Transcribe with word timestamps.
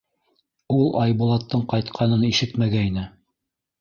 Ул 0.77 0.87
Айбулаттың 1.01 1.65
ҡайтҡанын 1.75 2.27
ишетмәгәйне. 2.31 3.05